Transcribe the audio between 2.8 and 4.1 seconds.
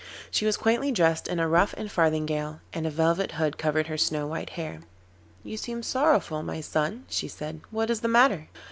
a velvet hood covered her